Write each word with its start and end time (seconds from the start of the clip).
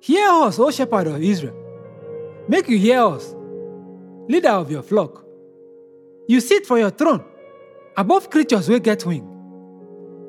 Hear 0.00 0.28
us, 0.28 0.58
O 0.58 0.70
shepherd 0.70 1.06
of 1.08 1.22
Israel. 1.22 1.54
Make 2.48 2.68
you 2.68 2.78
hear 2.78 3.02
us, 3.04 3.34
leader 4.28 4.50
of 4.50 4.70
your 4.70 4.82
flock. 4.82 5.24
You 6.28 6.40
sit 6.40 6.66
for 6.66 6.78
your 6.78 6.90
throne 6.90 7.24
above 7.96 8.30
creatures 8.30 8.68
wey 8.68 8.78
get 8.80 9.04
wing. 9.04 9.26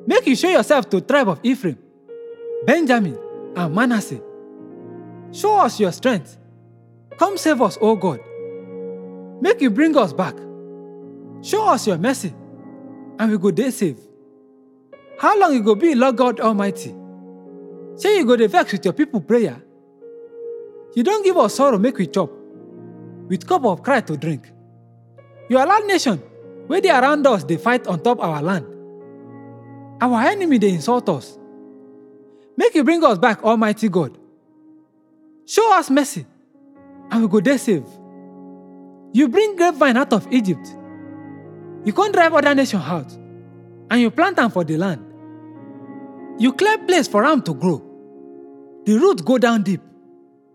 Make 0.06 0.26
you 0.26 0.34
show 0.36 0.48
yourself 0.48 0.88
to 0.90 1.00
tribe 1.00 1.28
of 1.28 1.40
Ephraim, 1.42 1.78
Benjamin, 2.66 3.18
and 3.56 3.74
Manasseh. 3.74 4.20
Show 5.32 5.58
us 5.58 5.78
your 5.78 5.92
strength. 5.92 6.36
Come 7.18 7.36
save 7.38 7.60
us, 7.62 7.78
O 7.80 7.94
God. 7.96 8.20
Make 9.40 9.60
you 9.60 9.70
bring 9.70 9.96
us 9.96 10.12
back. 10.12 10.34
Show 11.42 11.68
us 11.68 11.86
your 11.86 11.98
mercy, 11.98 12.34
and 13.18 13.30
we 13.30 13.38
go 13.38 13.50
dey 13.50 13.70
safe. 13.70 13.98
How 15.18 15.38
long 15.38 15.54
e 15.54 15.60
go 15.60 15.74
be, 15.74 15.94
Lord 15.94 16.16
God 16.16 16.40
Almighty? 16.40 16.94
Say 18.00 18.16
you 18.16 18.24
go 18.24 18.34
dey 18.34 18.46
vex 18.46 18.72
with 18.72 18.82
your 18.82 18.94
people 18.94 19.20
prayer? 19.20 19.60
You 20.94 21.02
don't 21.02 21.22
give 21.22 21.36
us 21.36 21.54
sorrow 21.54 21.76
make 21.76 21.98
we 21.98 22.06
chop, 22.06 22.30
with 23.28 23.46
cup 23.46 23.62
of 23.66 23.82
cry 23.82 24.00
to 24.00 24.16
drink. 24.16 24.50
You 25.50 25.58
allow 25.58 25.80
nation 25.80 26.16
where 26.66 26.80
they 26.80 26.88
around 26.88 27.26
us 27.26 27.44
they 27.44 27.58
fight 27.58 27.86
on 27.86 28.00
top 28.02 28.18
our 28.20 28.40
land. 28.40 28.64
Our 30.00 30.18
enemy 30.22 30.56
they 30.56 30.70
insult 30.70 31.10
us. 31.10 31.38
Make 32.56 32.74
you 32.74 32.84
bring 32.84 33.04
us 33.04 33.18
back, 33.18 33.44
Almighty 33.44 33.90
God. 33.90 34.16
Show 35.44 35.76
us 35.78 35.90
mercy, 35.90 36.24
and 37.10 37.20
we 37.20 37.28
go 37.28 37.40
dey 37.40 37.58
safe. 37.58 37.84
You 39.12 39.28
bring 39.28 39.56
grapevine 39.56 39.98
out 39.98 40.14
of 40.14 40.26
Egypt. 40.32 40.74
You 41.84 41.92
can't 41.92 42.14
drive 42.14 42.32
other 42.32 42.54
nation 42.54 42.80
out, 42.80 43.12
and 43.90 44.00
you 44.00 44.10
plant 44.10 44.38
am 44.38 44.50
for 44.50 44.64
the 44.64 44.78
land. 44.78 45.04
You 46.38 46.54
clear 46.54 46.78
place 46.78 47.06
for 47.06 47.26
am 47.26 47.42
to 47.42 47.52
grow. 47.52 47.89
The 48.84 48.94
roots 48.98 49.22
go 49.22 49.38
down 49.38 49.62
deep, 49.62 49.80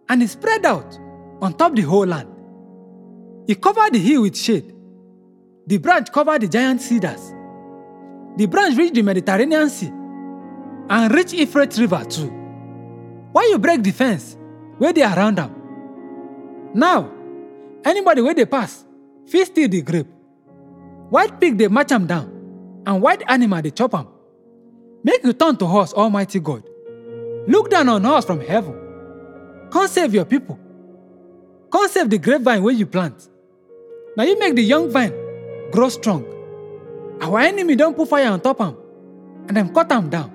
and 0.09 0.21
e 0.23 0.27
spread 0.27 0.65
out 0.65 0.97
on 1.41 1.53
top 1.53 1.75
the 1.75 1.81
whole 1.83 2.05
land. 2.05 2.29
E 3.47 3.55
covered 3.55 3.93
the 3.93 3.99
hill 3.99 4.23
with 4.23 4.35
shade. 4.37 4.73
The 5.67 5.77
branch 5.77 6.11
covered 6.11 6.41
the 6.41 6.47
giant 6.47 6.81
cedars. 6.81 7.33
The 8.37 8.45
branch 8.47 8.77
reached 8.77 8.95
the 8.95 9.01
Mediterranean 9.01 9.69
Sea 9.69 9.91
and 10.89 11.13
reached 11.13 11.33
Euphrates 11.33 11.79
River 11.79 12.03
too. 12.05 12.27
Why 13.31 13.47
you 13.51 13.59
break 13.59 13.81
the 13.83 13.91
fence 13.91 14.37
wey 14.79 14.91
dey 14.93 15.03
around 15.03 15.39
am? 15.39 15.51
Now, 16.73 17.09
anybody 17.83 18.21
where 18.21 18.33
they 18.33 18.45
pass 18.45 18.85
fit 19.27 19.47
steal 19.47 19.69
the 19.69 19.81
grape. 19.81 20.07
White 21.09 21.39
pig 21.39 21.57
dey 21.57 21.67
match 21.67 21.91
am 21.91 22.07
down, 22.07 22.81
and 22.85 23.01
white 23.01 23.23
animal 23.27 23.61
dey 23.61 23.71
chop 23.71 23.93
am. 23.95 24.07
Make 25.03 25.23
you 25.23 25.33
turn 25.33 25.55
to 25.57 25.65
us, 25.65 25.93
Almighty 25.93 26.39
God. 26.39 26.63
Look 27.47 27.69
down 27.69 27.89
on 27.89 28.05
us 28.05 28.25
from 28.25 28.39
heaven. 28.41 28.75
Come 29.71 29.87
save 29.87 30.13
your 30.13 30.25
people. 30.25 30.59
Come 31.71 31.87
save 31.87 32.09
the 32.09 32.17
grapevine 32.17 32.63
wey 32.63 32.73
you 32.73 32.85
plant. 32.85 33.29
Now 34.17 34.23
you 34.23 34.39
make 34.39 34.55
the 34.55 34.63
young 34.63 34.89
vine 34.89 35.13
grow 35.71 35.89
strong. 35.89 36.25
Our 37.21 37.39
enemy 37.39 37.75
don't 37.75 37.95
put 37.95 38.09
fire 38.09 38.29
on 38.31 38.41
top 38.41 38.61
am, 38.61 38.75
and 39.47 39.55
dem 39.55 39.73
cut 39.73 39.89
them 39.89 40.09
down. 40.09 40.31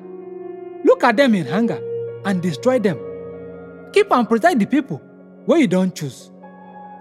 Look 0.85 1.05
at 1.05 1.17
them 1.17 1.35
in 1.35 1.47
hunger 1.47 1.81
and 2.25 2.43
destroy 2.43 2.79
them. 2.79 2.99
Keep 3.93 4.11
and 4.13 4.29
protect 4.29 4.59
the 4.59 4.67
people 4.67 5.01
wey 5.47 5.61
you 5.61 5.67
don't 5.67 5.95
choose, 5.95 6.31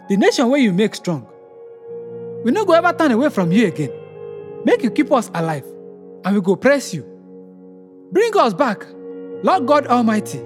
the 0.08 0.18
nation 0.18 0.50
wey 0.50 0.60
you 0.62 0.74
make 0.74 0.96
strong. 0.96 1.28
We 2.44 2.52
no 2.52 2.66
go 2.66 2.74
ever 2.74 2.94
turn 2.94 3.12
away 3.12 3.30
from 3.30 3.52
you 3.52 3.68
again. 3.68 3.92
Make 4.66 4.84
you 4.84 4.92
keep 4.92 5.12
us 5.12 5.30
alive, 5.34 5.66
and 6.24 6.36
we 6.36 6.42
go 6.42 6.56
praise 6.56 6.94
you. 6.94 7.04
Bring 8.12 8.36
us 8.38 8.54
back, 8.54 8.86
Lord 9.44 9.66
God 9.66 9.88
Almighty. 9.88 10.40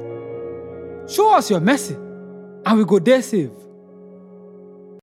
Show 1.07 1.35
us 1.35 1.49
your 1.49 1.59
mercy, 1.59 1.95
and 1.95 2.77
we 2.77 2.85
go 2.85 2.99
there 2.99 3.21
safe. 3.21 3.49